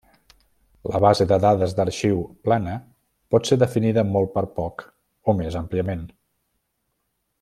La 0.91 1.01
base 1.03 1.27
de 1.31 1.37
dades 1.43 1.75
d'arxiu 1.79 2.23
plana 2.47 2.73
pot 3.35 3.51
ser 3.51 3.59
definida 3.65 4.07
molt 4.17 4.33
per 4.39 4.45
poc, 4.57 4.87
o 5.27 5.37
més 5.43 5.59
àmpliament. 5.61 6.03